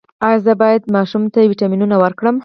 ایا 0.27 0.39
زه 0.45 0.53
باید 0.61 0.83
ماشوم 0.95 1.23
ته 1.33 1.39
ویټامینونه 1.51 1.95
ورکړم؟ 2.03 2.35